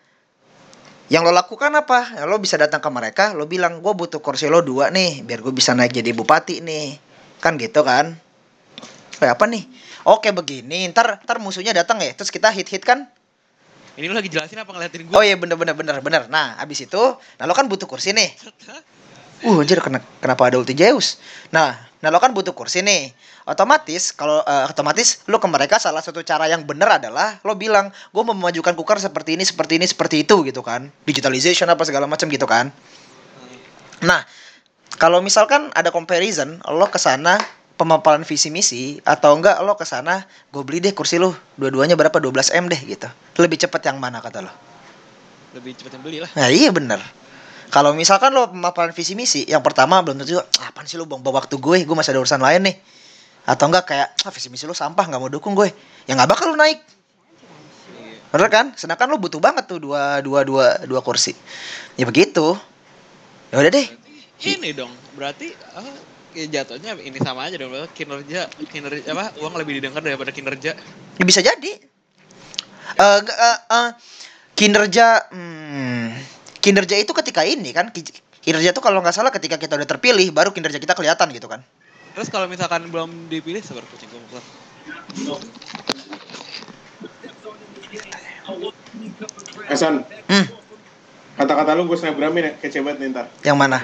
yang 1.10 1.26
lo 1.26 1.34
lakukan 1.34 1.74
apa? 1.74 2.18
Ya, 2.18 2.24
lo 2.26 2.38
bisa 2.38 2.54
datang 2.54 2.78
ke 2.78 2.90
mereka, 2.90 3.24
lo 3.34 3.50
bilang 3.50 3.82
gue 3.82 3.92
butuh 3.94 4.22
kursi 4.22 4.46
lo 4.46 4.62
dua 4.62 4.94
nih, 4.94 5.26
biar 5.26 5.42
gue 5.42 5.50
bisa 5.50 5.74
naik 5.74 5.90
jadi 5.90 6.14
bupati 6.14 6.62
nih, 6.62 6.94
kan 7.42 7.58
gitu 7.58 7.82
kan? 7.82 8.14
Kayak 9.18 9.34
apa 9.34 9.44
nih? 9.50 9.66
Oke 10.06 10.30
begini, 10.30 10.86
ntar 10.94 11.20
ntar 11.26 11.42
musuhnya 11.42 11.74
datang 11.74 11.98
ya, 12.00 12.14
terus 12.14 12.30
kita 12.30 12.48
hit 12.54 12.70
hit 12.70 12.86
kan? 12.86 13.10
Ini 13.98 14.06
lu 14.06 14.14
lagi 14.14 14.30
jelasin 14.30 14.62
apa 14.62 14.70
ngeliatin 14.70 15.10
gue? 15.10 15.12
Oh 15.12 15.20
iya 15.20 15.34
bener 15.34 15.58
bener 15.58 15.74
bener 15.74 15.98
bener. 15.98 16.22
Nah 16.30 16.56
abis 16.62 16.86
itu, 16.86 17.02
nah 17.36 17.44
lo 17.44 17.52
kan 17.58 17.66
butuh 17.66 17.90
kursi 17.90 18.14
nih. 18.14 18.30
Uh 19.40 19.60
anjir 19.60 19.82
kena, 19.82 19.98
kenapa 20.22 20.46
ada 20.46 20.62
ulti 20.62 20.78
Zeus? 20.78 21.18
Nah, 21.50 21.89
nah 22.00 22.08
lo 22.08 22.16
kan 22.16 22.32
butuh 22.32 22.56
kursi 22.56 22.80
nih. 22.80 23.12
Otomatis 23.44 24.16
kalau 24.16 24.40
eh, 24.40 24.64
otomatis 24.68 25.20
lo 25.28 25.36
ke 25.36 25.48
mereka 25.48 25.76
salah 25.76 26.00
satu 26.00 26.24
cara 26.24 26.48
yang 26.48 26.64
bener 26.64 26.88
adalah 26.88 27.36
lo 27.44 27.52
bilang 27.54 27.92
gue 27.92 28.22
mau 28.24 28.32
memajukan 28.32 28.72
kukar 28.72 28.96
seperti 28.96 29.36
ini 29.36 29.44
seperti 29.44 29.76
ini 29.76 29.84
seperti 29.84 30.24
itu 30.24 30.40
gitu 30.48 30.64
kan. 30.64 30.88
Digitalization 31.04 31.68
apa 31.68 31.84
segala 31.84 32.08
macam 32.08 32.24
gitu 32.32 32.48
kan. 32.48 32.72
Nah, 34.00 34.24
kalau 34.96 35.20
misalkan 35.20 35.68
ada 35.76 35.92
comparison, 35.92 36.56
lo 36.72 36.88
ke 36.88 36.96
sana 36.96 37.36
pemaparan 37.76 38.24
visi 38.28 38.52
misi 38.52 39.00
atau 39.08 39.32
enggak 39.40 39.56
lo 39.64 39.72
ke 39.72 39.88
sana 39.88 40.28
gue 40.52 40.60
beli 40.60 40.84
deh 40.84 40.92
kursi 40.92 41.16
lo 41.16 41.32
dua-duanya 41.56 41.96
berapa 41.96 42.12
12 42.12 42.52
m 42.60 42.68
deh 42.68 42.76
gitu 42.84 43.08
lebih 43.40 43.56
cepet 43.56 43.80
yang 43.88 43.96
mana 43.96 44.20
kata 44.20 44.44
lo 44.44 44.52
Lebih 45.56 45.80
cepet 45.80 45.96
yang 45.96 46.02
beli 46.04 46.18
lah. 46.20 46.28
nah 46.36 46.52
iya 46.52 46.68
bener 46.68 47.00
kalau 47.70 47.94
misalkan 47.94 48.34
lo 48.34 48.50
pemaparan 48.50 48.90
visi 48.90 49.14
misi 49.14 49.46
yang 49.46 49.62
pertama 49.62 50.02
belum 50.02 50.18
tentu 50.20 50.42
"Ah, 50.42 50.74
apaan 50.74 50.90
sih 50.90 50.98
lo 50.98 51.06
buang 51.06 51.22
waktu 51.22 51.54
gue? 51.56 51.86
Gue 51.86 51.96
masih 51.96 52.12
ada 52.12 52.20
urusan 52.20 52.42
lain 52.42 52.66
nih. 52.66 52.76
Atau 53.46 53.70
enggak 53.70 53.86
kayak 53.88 54.08
ah 54.26 54.30
visi 54.34 54.50
misi 54.50 54.66
lu 54.66 54.74
sampah 54.74 55.06
nggak 55.06 55.20
mau 55.22 55.30
dukung 55.30 55.54
gue. 55.54 55.70
Ya 56.04 56.18
nggak 56.18 56.28
bakal 56.28 56.52
lu 56.52 56.58
naik. 56.58 56.82
Bener 58.30 58.46
kan? 58.50 58.66
Sedangkan 58.74 59.10
lu 59.10 59.18
butuh 59.18 59.42
banget 59.42 59.66
tuh 59.66 59.82
dua 59.82 60.18
dua 60.22 60.42
dua 60.42 60.66
dua 60.86 61.00
kursi. 61.02 61.34
Ya 61.94 62.06
begitu. 62.06 62.58
Ya 63.50 63.58
udah 63.58 63.70
deh. 63.70 63.86
Berarti 64.40 64.56
ini 64.56 64.70
dong, 64.72 64.92
berarti 65.20 65.52
apa, 65.52 65.90
ya 66.32 66.44
jatuhnya 66.48 66.96
ini 66.96 67.18
sama 67.20 67.44
aja 67.50 67.60
dong, 67.60 67.74
kinerja 67.92 68.48
kinerja 68.72 69.12
apa 69.12 69.36
uang 69.36 69.52
lebih 69.58 69.82
didengar 69.82 70.00
daripada 70.00 70.32
kinerja. 70.32 70.72
Ya, 71.20 71.24
bisa 71.28 71.44
jadi. 71.44 71.72
Eh, 72.96 73.18
nggak, 73.20 73.38
eh, 73.38 73.58
eh, 73.68 73.88
kinerja 74.56 75.28
hmm, 75.28 76.06
kinerja 76.60 76.96
itu 76.96 77.12
ketika 77.12 77.42
ini 77.42 77.70
kan 77.70 77.88
ki- 77.88 78.04
kinerja 78.40 78.70
itu 78.70 78.80
kalau 78.80 79.00
nggak 79.00 79.12
salah 79.12 79.28
ketika 79.30 79.56
kita 79.56 79.74
udah 79.74 79.88
terpilih 79.88 80.28
baru 80.30 80.50
kinerja 80.50 80.76
kita 80.76 80.92
kelihatan 80.92 81.28
gitu 81.30 81.46
kan 81.46 81.60
Terus 82.10 82.26
kalau 82.26 82.46
misalkan 82.46 82.90
belum 82.90 83.30
dipilih 83.30 83.62
seperti 83.62 83.86
kucing 83.88 84.10
gue 84.10 84.42
Hasan, 89.62 90.02
hmm, 90.26 90.44
kata-kata 91.36 91.72
lu 91.72 91.86
gue 91.86 91.94
snapgramin 91.94 92.42
ya, 92.44 92.52
kece 92.58 92.82
banget 92.82 92.98
nih 93.00 93.08
ntar. 93.10 93.26
yang 93.40 93.54
mana 93.54 93.78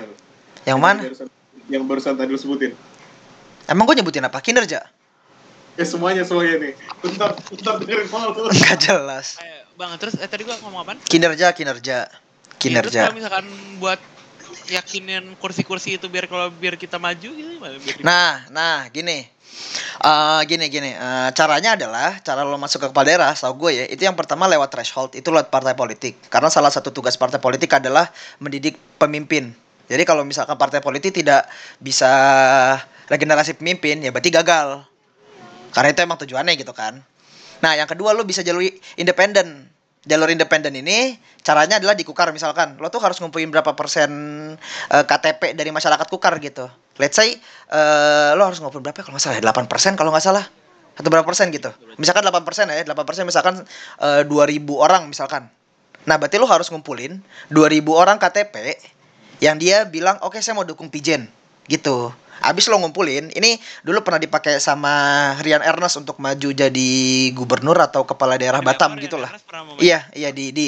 yang 0.64 0.78
mana 0.78 1.00
Barusan- 1.00 1.30
Yang 1.66 1.82
barusan 1.84 2.14
tadi 2.14 2.28
lu 2.28 2.38
sebutin. 2.38 2.72
emang 3.66 3.84
gue 3.84 3.96
nyebutin 3.96 4.22
apa 4.22 4.38
kinerja 4.38 4.82
Ya 5.76 5.84
semuanya 5.84 6.24
semuanya 6.24 6.56
nih. 6.58 6.72
Bentar, 6.98 7.36
bentar 7.46 7.74
dengerin 7.76 8.08
malu. 8.08 8.48
nggak 8.48 8.78
jelas 8.80 9.36
Eh, 9.36 9.60
bang, 9.76 9.92
terus 9.96 10.16
eh 10.16 10.24
tadi 10.24 10.42
gua 10.42 10.56
ngomong 10.58 10.80
apa? 10.82 10.92
kinerja 11.04 11.52
kinerja 11.52 12.08
Kalau 12.56 12.88
kinerja 12.88 13.12
misalkan 13.12 13.46
buat 13.76 14.00
yakinin 14.66 15.36
kursi-kursi 15.38 16.00
itu 16.00 16.08
biar 16.08 16.26
kalau 16.26 16.50
biar 16.50 16.74
kita 16.80 16.98
maju 16.98 17.28
gitu 17.28 17.50
gimana? 17.60 17.76
Biar 17.78 17.94
di- 18.00 18.04
Nah, 18.04 18.48
nah, 18.50 18.88
gini. 18.90 19.28
Eh 19.96 20.40
gini 20.44 20.68
gini, 20.68 20.92
Eh, 20.92 21.28
caranya 21.32 21.76
adalah 21.76 22.20
cara 22.20 22.44
lo 22.44 22.60
masuk 22.60 22.84
ke 22.84 22.86
kepala 22.92 23.06
daerah, 23.08 23.32
tau 23.32 23.56
gue 23.56 23.72
ya, 23.72 23.84
itu 23.88 24.04
yang 24.04 24.12
pertama 24.12 24.44
lewat 24.44 24.68
threshold, 24.68 25.16
itu 25.16 25.28
lewat 25.32 25.48
partai 25.48 25.72
politik. 25.72 26.20
Karena 26.28 26.52
salah 26.52 26.68
satu 26.68 26.92
tugas 26.92 27.16
partai 27.16 27.40
politik 27.40 27.72
adalah 27.72 28.12
mendidik 28.36 28.76
pemimpin. 29.00 29.56
Jadi 29.86 30.02
kalau 30.04 30.26
misalkan 30.26 30.58
partai 30.60 30.82
politik 30.84 31.14
tidak 31.14 31.48
bisa 31.78 32.10
regenerasi 33.08 33.56
pemimpin, 33.56 34.02
ya 34.02 34.10
berarti 34.12 34.28
gagal. 34.34 34.84
Karena 35.72 35.88
itu 35.94 36.00
emang 36.04 36.18
tujuannya 36.20 36.52
gitu 36.58 36.72
kan. 36.76 37.00
Nah, 37.64 37.72
yang 37.78 37.88
kedua 37.88 38.12
lo 38.12 38.26
bisa 38.28 38.44
jalur 38.44 38.60
independen. 39.00 39.72
Jalur 40.06 40.30
independen 40.30 40.70
ini 40.78 41.18
caranya 41.42 41.82
adalah 41.82 41.98
di 41.98 42.06
Kukar 42.06 42.30
misalkan. 42.30 42.78
Lo 42.78 42.86
tuh 42.94 43.02
harus 43.02 43.18
ngumpulin 43.18 43.50
berapa 43.50 43.74
persen 43.74 44.10
eh, 44.90 45.04
KTP 45.04 45.58
dari 45.58 45.74
masyarakat 45.74 46.06
Kukar 46.06 46.38
gitu. 46.38 46.70
Let's 47.02 47.18
say 47.18 47.34
eh, 47.74 48.30
lo 48.38 48.46
harus 48.46 48.62
ngumpulin 48.62 48.86
berapa 48.86 49.02
ya? 49.02 49.04
kalau 49.04 49.18
nggak 49.18 49.26
salah 49.26 49.36
ya? 49.42 49.50
8 49.50 49.66
persen 49.66 49.92
kalau 49.98 50.14
nggak 50.14 50.24
salah. 50.24 50.46
Atau 50.96 51.10
berapa 51.10 51.26
persen 51.26 51.50
gitu. 51.50 51.74
Misalkan 51.98 52.22
8 52.22 52.46
persen 52.46 52.70
ya, 52.70 52.86
8 52.86 52.94
persen 53.02 53.26
misalkan 53.26 53.66
eh, 54.00 54.22
2000 54.24 54.62
orang 54.78 55.10
misalkan. 55.10 55.50
Nah, 56.06 56.16
berarti 56.22 56.38
lo 56.38 56.46
harus 56.46 56.70
ngumpulin 56.70 57.18
2000 57.50 57.82
orang 57.90 58.16
KTP 58.22 58.78
yang 59.42 59.58
dia 59.58 59.84
bilang, 59.84 60.16
oke 60.22 60.38
saya 60.38 60.54
mau 60.54 60.62
dukung 60.64 60.88
Pijen. 60.88 61.26
Gitu. 61.66 62.14
Abis 62.38 62.66
lo 62.66 62.76
ngumpulin, 62.76 63.30
ini 63.30 63.56
dulu 63.80 64.00
pernah 64.00 64.18
dipakai 64.18 64.58
sama 64.58 64.92
Rian 65.40 65.60
Ernest 65.60 65.96
untuk 65.96 66.16
maju 66.16 66.48
jadi 66.48 66.90
gubernur 67.32 67.76
atau 67.76 68.02
kepala 68.02 68.36
daerah 68.36 68.60
Batam 68.60 68.94
gitu 68.96 69.16
Rian 69.16 69.24
lah. 69.24 69.30
Ernest 69.32 69.46
pernah 69.46 69.62
mau- 69.64 69.78
Iya, 69.78 70.04
iya 70.12 70.28
di 70.30 70.50
di 70.50 70.66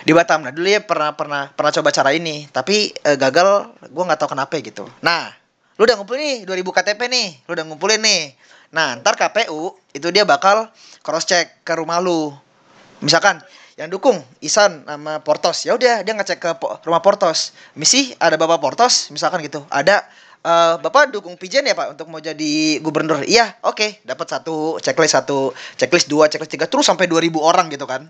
di 0.00 0.12
Batam. 0.12 0.40
Nah, 0.40 0.50
dulu 0.50 0.64
ya 0.64 0.80
pernah 0.80 1.12
pernah 1.12 1.50
pernah 1.50 1.70
coba 1.70 1.90
cara 1.90 2.10
ini, 2.10 2.46
tapi 2.48 2.94
eh, 2.94 3.16
gagal. 3.16 3.74
Gua 3.88 4.04
nggak 4.06 4.18
tahu 4.18 4.30
kenapa 4.30 4.54
gitu. 4.56 4.86
Nah, 5.00 5.28
lu 5.74 5.82
udah 5.82 5.96
ngumpulin 5.96 6.20
nih 6.20 6.36
2000 6.44 6.70
KTP 6.70 7.00
nih, 7.06 7.28
lu 7.44 7.52
udah 7.52 7.64
ngumpulin 7.64 7.98
nih. 7.98 8.22
Nah, 8.70 8.94
ntar 8.96 9.14
KPU 9.14 9.74
itu 9.90 10.08
dia 10.08 10.22
bakal 10.22 10.70
cross 11.00 11.24
check 11.24 11.60
ke 11.60 11.74
rumah 11.74 11.98
lu. 11.98 12.30
Misalkan 13.00 13.42
yang 13.74 13.88
dukung 13.88 14.20
Isan 14.38 14.84
sama 14.84 15.18
Portos, 15.18 15.64
ya 15.64 15.72
udah 15.72 16.00
dia 16.00 16.12
ngecek 16.12 16.38
ke 16.38 16.50
po- 16.54 16.76
rumah 16.80 17.00
Portos. 17.00 17.50
Misi 17.72 18.12
ada 18.16 18.36
Bapak 18.36 18.60
Portos, 18.60 19.08
misalkan 19.08 19.40
gitu. 19.40 19.64
Ada 19.66 20.04
eh, 20.44 20.74
Bapak 20.80 21.12
dukung 21.12 21.36
Pijen 21.36 21.66
ya 21.66 21.76
Pak 21.76 21.96
untuk 21.96 22.06
mau 22.08 22.20
jadi 22.20 22.80
gubernur. 22.80 23.24
Iya, 23.24 23.60
oke, 23.64 24.04
dapat 24.04 24.26
satu 24.26 24.80
checklist 24.80 25.14
satu, 25.16 25.52
checklist 25.76 26.08
dua, 26.08 26.26
checklist 26.28 26.52
tiga, 26.52 26.66
terus 26.68 26.88
sampai 26.88 27.08
2000 27.08 27.40
orang 27.40 27.66
gitu 27.72 27.84
kan. 27.84 28.08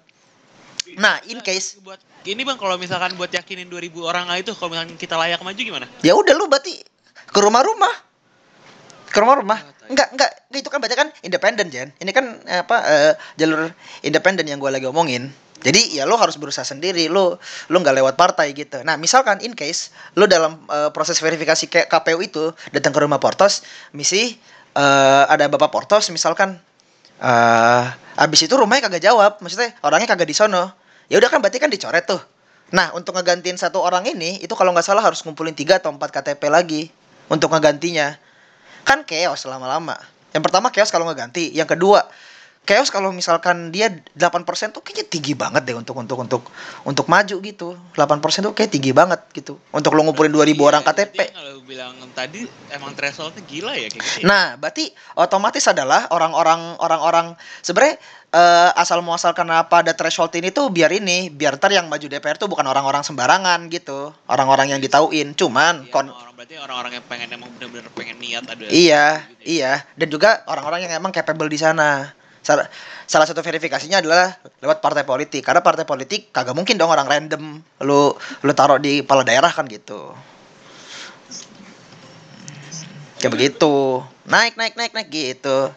Nah, 0.98 1.22
in 1.30 1.38
case 1.44 1.78
buat 1.86 2.02
ini 2.26 2.42
bang 2.42 2.58
kalau 2.58 2.74
misalkan 2.76 3.14
buat 3.14 3.30
yakinin 3.30 3.70
2000 3.70 3.94
orang 4.02 4.26
itu 4.36 4.50
kalau 4.58 4.74
misalkan 4.74 4.98
kita 4.98 5.14
layak 5.14 5.40
maju 5.40 5.60
gimana? 5.60 5.86
ya 6.02 6.12
udah 6.18 6.34
lu 6.34 6.50
berarti 6.50 6.82
ke 7.30 7.38
rumah-rumah. 7.40 7.94
Ke 9.10 9.18
rumah-rumah. 9.22 9.58
Enggak 9.90 10.14
enggak 10.14 10.30
enggak, 10.50 10.60
itu 10.62 10.68
kan 10.70 10.78
berarti 10.78 10.96
kan 10.98 11.08
independen 11.26 11.66
Jen. 11.70 11.88
Ini 11.98 12.10
kan 12.10 12.24
eh, 12.46 12.60
apa 12.62 12.76
eh, 12.86 13.12
jalur 13.38 13.70
independen 14.02 14.46
yang 14.46 14.58
gue 14.58 14.70
lagi 14.70 14.86
omongin 14.86 15.30
jadi 15.60 16.00
ya 16.00 16.04
lo 16.08 16.16
harus 16.16 16.40
berusaha 16.40 16.64
sendiri 16.64 17.12
lo 17.12 17.36
lo 17.68 17.76
nggak 17.76 17.96
lewat 18.00 18.14
partai 18.16 18.56
gitu. 18.56 18.80
Nah 18.80 18.96
misalkan 18.96 19.44
in 19.44 19.52
case 19.52 19.92
lo 20.16 20.24
dalam 20.24 20.56
eh, 20.72 20.88
proses 20.90 21.20
verifikasi 21.20 21.68
KPU 21.68 22.20
itu 22.24 22.52
datang 22.72 22.96
ke 22.96 23.00
rumah 23.04 23.20
Portos 23.20 23.60
misi 23.92 24.40
eh, 24.72 25.24
ada 25.28 25.44
bapak 25.52 25.68
Portos 25.68 26.08
misalkan 26.08 26.56
eh 27.20 27.84
abis 28.16 28.48
itu 28.48 28.56
rumahnya 28.56 28.88
kagak 28.88 29.04
jawab 29.04 29.36
maksudnya 29.44 29.76
orangnya 29.84 30.16
kagak 30.16 30.28
di 30.28 30.36
sono. 30.36 30.72
Ya 31.12 31.20
udah 31.20 31.28
kan 31.28 31.44
berarti 31.44 31.60
kan 31.60 31.68
dicoret 31.68 32.08
tuh. 32.08 32.20
Nah 32.72 32.96
untuk 32.96 33.12
ngegantiin 33.18 33.60
satu 33.60 33.84
orang 33.84 34.08
ini 34.08 34.40
itu 34.40 34.54
kalau 34.56 34.72
nggak 34.72 34.86
salah 34.86 35.04
harus 35.04 35.20
ngumpulin 35.26 35.52
tiga 35.52 35.76
atau 35.76 35.92
empat 35.92 36.08
KTP 36.08 36.48
lagi 36.48 36.88
untuk 37.28 37.52
ngegantinya. 37.52 38.16
Kan 38.88 39.04
chaos 39.04 39.44
lama-lama. 39.44 40.00
Yang 40.32 40.42
pertama 40.48 40.72
chaos 40.72 40.88
kalau 40.88 41.04
ngeganti 41.04 41.52
yang 41.52 41.68
kedua 41.68 42.08
chaos 42.70 42.86
kalau 42.86 43.10
misalkan 43.10 43.74
dia 43.74 43.90
8% 44.14 44.46
tuh 44.70 44.78
kayaknya 44.78 45.10
tinggi 45.10 45.34
banget 45.34 45.66
deh 45.66 45.74
untuk 45.74 45.98
untuk 45.98 46.18
untuk 46.22 46.42
untuk 46.86 47.06
maju 47.10 47.36
gitu 47.42 47.74
8% 47.98 48.46
tuh 48.46 48.54
kayak 48.54 48.70
tinggi 48.70 48.94
banget 48.94 49.18
gitu 49.34 49.58
untuk 49.74 49.90
lo 49.98 50.06
ngumpulin 50.06 50.30
2000 50.30 50.54
orang 50.62 50.82
Iya, 50.86 50.94
KTP 50.94 51.14
berarti 51.18 51.34
Kalau 51.34 51.52
bilang 51.66 51.94
tadi 52.14 52.46
emang 52.70 52.94
thresholdnya 52.94 53.42
gila 53.42 53.74
ya 53.74 53.90
kayak 53.90 53.98
gitu. 53.98 54.18
ya? 54.22 54.26
Nah, 54.26 54.44
berarti 54.54 54.90
otomatis 55.18 55.66
adalah 55.66 56.06
orang-orang 56.14 56.78
orang-orang 56.78 57.26
sebenarnya 57.58 57.98
eh, 58.30 58.70
asal 58.78 59.02
muasal 59.02 59.34
kenapa 59.34 59.82
ada 59.82 59.90
threshold 59.90 60.30
ini 60.38 60.54
tuh 60.54 60.70
biar 60.70 60.94
ini, 60.94 61.26
biar 61.30 61.58
ntar 61.58 61.74
yang 61.74 61.90
maju 61.90 62.06
DPR 62.06 62.38
tuh 62.38 62.46
bukan 62.46 62.66
orang-orang 62.66 63.02
sembarangan 63.02 63.66
gitu, 63.66 64.14
orang-orang 64.30 64.74
yang 64.74 64.80
ditauin. 64.82 65.34
Cuman 65.34 65.86
Iya, 65.86 65.90
kon 65.90 66.06
orang 66.10 66.34
berarti 66.38 66.54
orang-orang 66.58 66.92
yang 66.98 67.06
pengen 67.10 67.28
emang 67.34 67.50
bener-bener 67.58 67.86
pengen 67.94 68.16
niat 68.18 68.44
ada. 68.46 68.62
iya, 68.70 69.26
gitu 69.26 69.42
ya. 69.42 69.46
iya, 69.46 69.72
dan 69.98 70.06
juga 70.10 70.30
orang-orang 70.46 70.86
yang 70.86 70.92
emang 70.94 71.10
capable 71.10 71.50
di 71.50 71.58
sana. 71.58 72.14
Salah, 72.40 72.66
salah 73.04 73.26
satu 73.28 73.44
verifikasinya 73.44 74.00
adalah 74.00 74.32
lewat 74.64 74.80
partai 74.80 75.04
politik. 75.04 75.44
Karena 75.44 75.60
partai 75.60 75.84
politik 75.84 76.32
kagak 76.32 76.56
mungkin 76.56 76.80
dong 76.80 76.88
orang 76.88 77.08
random 77.08 77.60
lu 77.84 78.16
lu 78.16 78.52
taruh 78.56 78.80
di 78.80 79.04
kepala 79.04 79.22
daerah 79.24 79.52
kan 79.52 79.68
gitu. 79.68 80.12
Kayak 83.20 83.32
begitu. 83.36 84.00
Naik 84.24 84.56
naik 84.56 84.74
naik 84.80 84.92
naik 84.96 85.08
gitu. 85.12 85.68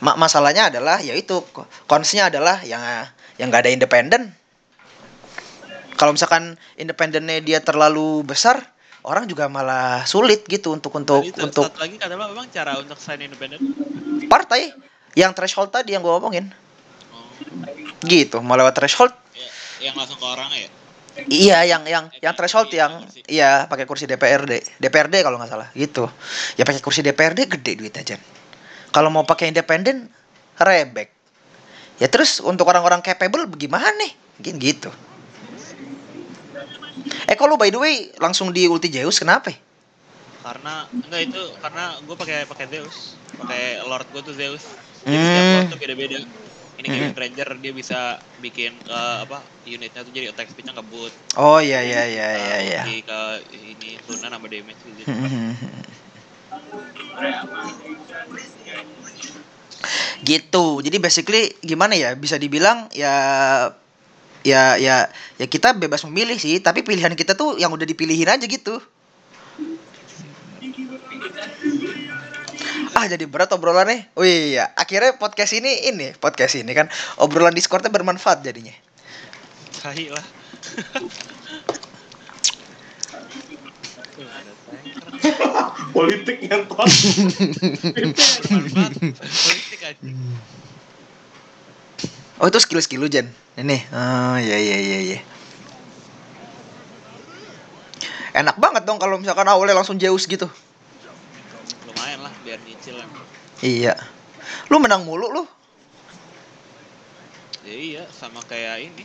Ma- 0.00 0.16
masalahnya 0.16 0.72
adalah 0.72 1.04
ya 1.04 1.12
itu 1.12 1.44
konsnya 1.84 2.32
adalah 2.32 2.64
yang 2.64 2.80
yang 3.36 3.52
nggak 3.52 3.68
ada 3.68 3.72
independen. 3.72 4.22
Kalau 5.98 6.14
misalkan 6.14 6.54
independennya 6.78 7.42
dia 7.42 7.58
terlalu 7.58 8.22
besar, 8.22 8.62
orang 9.02 9.26
juga 9.26 9.50
malah 9.50 10.06
sulit 10.06 10.46
gitu 10.46 10.70
untuk 10.70 10.94
untuk 10.94 11.26
itu, 11.26 11.42
untuk 11.42 11.66
satu 11.66 11.82
lagi 11.82 11.96
kata 11.98 12.14
memang 12.14 12.46
cara 12.54 12.78
untuk 12.78 12.96
selain 13.02 13.26
independen. 13.26 13.58
partai 14.30 14.70
yang 15.18 15.34
threshold 15.34 15.74
tadi 15.74 15.98
yang 15.98 16.02
gue 16.06 16.14
omongin. 16.14 16.54
Oh, 17.10 17.26
gitu 18.06 18.38
mau 18.38 18.54
lewat 18.54 18.78
threshold? 18.78 19.10
Ya, 19.34 19.90
yang 19.90 19.94
langsung 19.98 20.14
ke 20.22 20.26
orang 20.26 20.46
ya. 20.54 20.70
iya 21.26 21.58
yang 21.66 21.82
yang 21.82 22.04
yang 22.22 22.30
threshold 22.38 22.70
Kursi, 22.70 22.78
yang 22.78 23.02
kursi. 23.02 23.26
iya 23.26 23.66
pakai 23.66 23.90
kursi 23.90 24.06
DPRD 24.06 24.78
DPRD 24.78 25.26
kalau 25.26 25.34
nggak 25.42 25.50
salah 25.50 25.68
gitu. 25.74 26.06
Ya 26.54 26.62
pakai 26.62 26.78
kursi 26.78 27.02
DPRD 27.02 27.50
gede 27.58 27.74
duit 27.74 27.90
aja 27.98 28.14
kalau 28.94 29.10
mau 29.10 29.26
pakai 29.26 29.50
independen 29.50 30.06
rebek. 30.54 31.10
Ya 31.98 32.06
terus 32.06 32.38
untuk 32.38 32.70
orang-orang 32.70 33.02
capable 33.02 33.50
bagaimana 33.50 33.90
nih? 33.98 34.12
Mungkin 34.38 34.54
gitu. 34.62 34.90
Eh 37.26 37.34
kalau 37.34 37.58
by 37.58 37.74
the 37.74 37.80
way 37.82 38.14
langsung 38.22 38.54
di 38.54 38.70
ulti 38.70 38.86
Zeus 38.88 39.18
kenapa? 39.18 39.50
Karena 40.46 40.86
enggak 40.94 41.22
itu 41.28 41.42
karena 41.58 41.98
gue 41.98 42.16
pakai 42.16 42.46
pakai 42.46 42.66
Zeus, 42.70 43.18
pakai 43.36 43.82
Lord 43.84 44.06
gue 44.14 44.22
tuh 44.22 44.34
Zeus. 44.38 44.64
Jadi 45.08 45.24
setiap 45.24 45.40
Hmm. 45.42 45.54
Lord 45.54 45.66
tuh 45.72 45.78
beda-beda. 45.80 46.18
Ini 46.78 46.86
kayak 46.86 46.94
Hmm. 46.94 47.06
Wind 47.10 47.18
Ranger 47.18 47.48
dia 47.58 47.72
bisa 47.74 47.98
bikin 48.38 48.72
eh, 48.86 49.16
apa 49.24 49.38
unitnya 49.66 50.00
tuh 50.00 50.12
jadi 50.12 50.26
attack 50.30 50.52
speednya 50.52 50.72
ngebut. 50.72 51.10
oh 51.36 51.58
iya 51.58 51.80
iya 51.82 52.02
iya 52.06 52.28
Eh, 52.28 52.38
iya 52.38 52.56
iya 52.60 52.82
ulti 52.82 52.96
ke 53.02 53.20
ini 53.52 53.90
Luna 54.00 54.26
nambah 54.30 54.48
damage 54.48 54.80
gitu. 54.86 55.12
gitu 60.20 60.82
jadi 60.82 60.96
basically 60.98 61.54
gimana 61.62 61.94
ya 61.94 62.14
bisa 62.14 62.34
dibilang 62.36 62.90
ya 62.92 63.14
ya 64.42 64.78
ya 64.78 65.06
ya 65.36 65.46
kita 65.46 65.74
bebas 65.74 66.02
memilih 66.06 66.38
sih 66.38 66.58
tapi 66.58 66.82
pilihan 66.82 67.14
kita 67.14 67.34
tuh 67.34 67.58
yang 67.58 67.70
udah 67.70 67.86
dipilihin 67.86 68.26
aja 68.28 68.44
gitu 68.44 68.78
Ah 72.98 73.06
jadi 73.06 73.30
berat 73.30 73.54
obrolannya. 73.54 74.10
Oh 74.18 74.26
iya, 74.26 74.74
akhirnya 74.74 75.14
podcast 75.22 75.54
ini 75.54 75.86
ini 75.86 76.18
podcast 76.18 76.58
ini 76.58 76.74
kan 76.74 76.90
obrolan 77.22 77.54
Discordnya 77.54 77.94
bermanfaat 77.94 78.42
jadinya. 78.42 78.74
Tai 79.78 80.06
lah. 80.10 80.26
Politik 85.94 86.42
ngentot. 86.42 86.90
Politik 89.22 89.80
aja. 89.86 90.10
Oh 92.42 92.50
itu 92.50 92.58
skill-skill 92.58 93.06
lu 93.06 93.06
Jen. 93.06 93.30
Ini. 93.54 93.78
Oh 93.94 94.36
iya 94.42 94.58
iya 94.58 94.78
iya 94.82 94.98
iya. 95.06 95.18
Enak 98.34 98.58
banget 98.58 98.82
dong 98.82 98.98
kalau 98.98 99.22
misalkan 99.22 99.46
awalnya 99.46 99.78
langsung 99.78 100.02
Zeus 100.02 100.26
gitu. 100.26 100.50
Iya. 103.62 103.94
Lu 104.70 104.78
menang 104.78 105.02
mulu 105.02 105.28
lu. 105.34 105.44
Ya 107.66 107.74
iya, 107.74 108.02
sama 108.14 108.40
kayak 108.46 108.80
ini. 108.80 109.04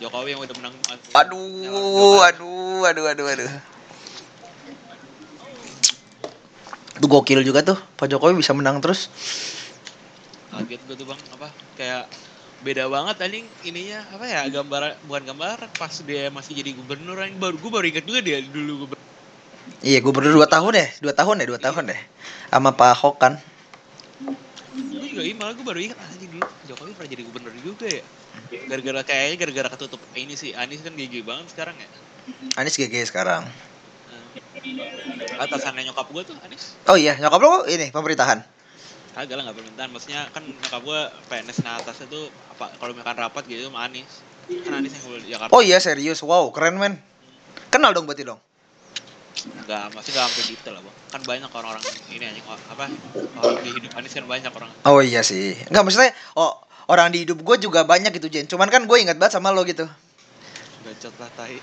Jokowi 0.00 0.34
yang 0.34 0.40
udah 0.42 0.56
menang 0.58 0.74
Aduh, 1.12 2.24
aduh, 2.24 2.82
aduh, 2.88 3.04
aduh, 3.12 3.26
aduh. 3.28 3.50
Itu 6.96 7.06
gokil 7.06 7.44
juga 7.44 7.60
tuh. 7.60 7.78
Pak 8.00 8.08
Jokowi 8.08 8.38
bisa 8.38 8.54
menang 8.56 8.80
terus. 8.80 9.12
Kaget 10.52 10.80
gue 10.88 10.96
tuh 10.96 11.06
bang, 11.08 11.20
apa 11.32 11.48
kayak 11.76 12.04
beda 12.62 12.86
banget 12.86 13.16
anjing 13.26 13.46
ininya 13.66 14.06
apa 14.14 14.22
ya 14.22 14.46
gambar 14.46 14.94
bukan 15.10 15.34
gambar 15.34 15.58
pas 15.74 15.90
dia 16.06 16.30
masih 16.30 16.54
jadi 16.54 16.70
gubernur 16.78 17.18
anjing 17.18 17.34
baru 17.42 17.58
gue 17.58 17.70
baru 17.74 17.86
ingat 17.90 18.04
juga 18.06 18.22
dia 18.22 18.38
dulu 18.38 18.86
gubernur 18.86 19.01
Iya, 19.82 19.98
gubernur 19.98 20.38
2 20.38 20.46
tahun 20.46 20.72
ya? 20.78 20.86
2 21.02 21.10
tahun 21.10 21.42
ya? 21.42 21.46
2 21.50 21.58
tahun 21.58 21.84
ya? 21.90 21.98
Sama 22.54 22.70
Pak 22.74 22.88
Ahok 22.94 23.16
kan. 23.18 23.34
gue 24.72 25.08
juga 25.12 25.20
iya 25.20 25.34
malah 25.36 25.52
gue 25.52 25.66
baru 25.66 25.80
ingat 25.84 25.98
anjing 26.00 26.32
dulu 26.32 26.48
Jokowi 26.64 26.96
pernah 26.96 27.10
jadi 27.12 27.22
gubernur 27.28 27.52
juga 27.60 27.84
ya 27.84 28.00
gara-gara 28.64 29.00
kayaknya 29.04 29.36
gara-gara 29.44 29.68
ketutup 29.76 30.00
ini 30.16 30.32
sih 30.32 30.56
Anies 30.56 30.80
kan 30.80 30.96
gigi 30.96 31.20
banget 31.20 31.52
sekarang 31.52 31.76
ya 31.76 31.88
Anies 32.56 32.80
GG 32.80 33.12
sekarang. 33.12 33.44
Nah, 33.44 34.24
atasannya 35.44 35.92
nyokap 35.92 36.08
gue 36.08 36.22
tuh 36.24 36.36
Anies 36.40 36.72
Oh 36.88 36.96
iya, 36.96 37.20
nyokap 37.20 37.44
lu 37.44 37.68
ini 37.68 37.92
pemerintahan. 37.92 38.40
agak 39.12 39.34
lah 39.36 39.42
nggak 39.44 39.60
permintaan 39.60 39.90
maksudnya 39.92 40.24
kan 40.32 40.40
nyokap 40.40 40.80
gue 40.80 41.00
PNS 41.28 41.58
nah 41.60 41.76
atasnya 41.76 42.08
tuh 42.08 42.32
apa 42.56 42.72
kalau 42.80 42.96
misalkan 42.96 43.16
rapat 43.20 43.44
gitu 43.44 43.68
sama 43.68 43.84
Anies 43.84 44.24
kan 44.64 44.80
Anies 44.80 44.96
yang 44.96 45.04
di 45.20 45.28
Jakarta 45.36 45.52
Oh 45.52 45.60
iya, 45.60 45.76
serius. 45.84 46.24
Wow, 46.24 46.48
keren 46.48 46.80
men. 46.80 46.96
Kenal 47.68 47.92
dong 47.92 48.08
berarti 48.08 48.24
dong. 48.24 48.40
Nggak 49.42 49.84
masih 49.94 50.10
nggak 50.14 50.26
sampai 50.30 50.44
detail 50.50 50.74
lah 50.78 50.82
bang 50.86 50.96
kan 51.10 51.20
banyak 51.26 51.50
orang-orang 51.50 51.82
ini 52.10 52.24
anjing 52.26 52.46
apa 52.46 52.84
orang 53.38 53.56
di 53.62 53.70
hidup 53.74 53.90
Anies 53.98 54.14
kan 54.14 54.26
banyak 54.26 54.52
orang 54.54 54.70
Oh 54.86 54.98
iya 55.02 55.22
sih. 55.22 55.54
Enggak 55.70 55.82
maksudnya 55.86 56.12
oh 56.38 56.52
orang 56.90 57.10
di 57.14 57.22
hidup 57.26 57.38
gue 57.42 57.56
juga 57.62 57.86
banyak 57.86 58.10
gitu 58.18 58.28
Jen. 58.30 58.46
Cuman 58.50 58.66
kan 58.70 58.86
gue 58.86 58.98
ingat 58.98 59.18
banget 59.18 59.38
sama 59.38 59.54
lo 59.54 59.62
gitu. 59.66 59.86
bacot 60.82 61.14
lah 61.22 61.30
tai 61.38 61.54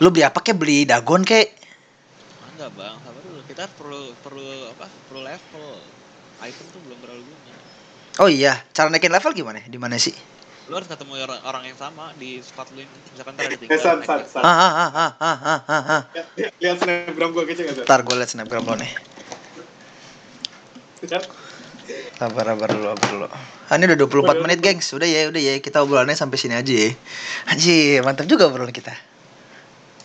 Lu 0.00 0.12
beli 0.12 0.24
apa 0.24 0.44
kek? 0.44 0.56
Beli 0.56 0.84
dagon 0.88 1.24
kek? 1.24 1.56
enggak 2.56 2.72
bang 2.72 2.96
sabar 3.04 3.20
dulu 3.20 3.40
kita 3.44 3.64
perlu 3.76 4.02
perlu 4.24 4.72
apa 4.72 4.88
perlu 5.12 5.20
level 5.28 5.76
item 6.40 6.66
tuh 6.72 6.80
belum 6.88 6.98
terlalu 7.04 7.22
guna 7.28 7.52
Oh 8.16 8.28
iya, 8.28 8.64
cara 8.72 8.88
naikin 8.88 9.12
level 9.12 9.32
gimana? 9.32 9.60
Di 9.60 9.76
mana 9.76 10.00
sih? 10.00 10.16
lu 10.66 10.74
harus 10.74 10.90
ketemu 10.90 11.14
orang, 11.22 11.38
orang 11.46 11.62
yang 11.62 11.78
sama 11.78 12.10
di 12.18 12.42
spot 12.42 12.66
lu 12.74 12.82
ini 12.82 12.90
misalkan 13.14 13.38
ntar 13.38 13.46
ada 13.46 13.54
tiga 13.54 13.70
Eh, 13.70 13.78
San. 13.78 14.02
Ah 14.02 14.50
ah 14.50 14.72
ah 14.74 14.90
ah 14.90 15.12
ah 15.22 15.38
ah 15.38 15.60
ah. 15.62 15.82
ah. 15.86 16.02
Lihat- 16.10 16.58
Lihat 16.58 16.76
snapgram 16.82 17.30
gue 17.30 17.44
kecil 17.46 17.62
nggak, 17.70 17.76
San? 17.78 17.84
Ntar 17.86 18.00
gue 18.02 18.14
liat 18.18 18.30
snapgram 18.34 18.64
lo 18.66 18.74
nih. 18.74 18.92
Lihat. 21.06 21.24
Sabar, 22.18 22.44
sabar 22.50 22.68
dulu, 22.74 22.86
sabar 22.90 23.08
dulu. 23.14 23.26
Ah, 23.70 23.74
ini 23.78 23.84
udah 23.86 23.98
24 24.34 24.42
menit, 24.42 24.58
gengs. 24.58 24.90
Udah 24.90 25.06
ya, 25.06 25.30
udah 25.30 25.38
ya. 25.38 25.54
Kita 25.62 25.86
obrolannya 25.86 26.18
sampai 26.18 26.34
sini 26.34 26.58
aja 26.58 26.66
ya. 26.74 26.90
Anjir, 27.46 28.02
mantap 28.02 28.26
juga 28.26 28.50
obrolan 28.50 28.74
kita. 28.74 28.90